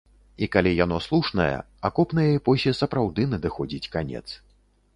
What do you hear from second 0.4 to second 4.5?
І калі яно слушнае, акопнай эпосе сапраўды надыходзіць канец.